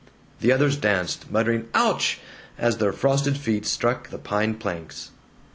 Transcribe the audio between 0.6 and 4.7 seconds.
danced, muttering "Ouch!" as their frosted feet struck the pine